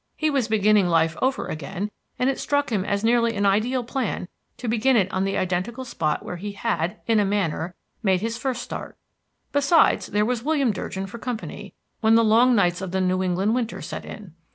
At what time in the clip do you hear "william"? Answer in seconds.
10.41-10.71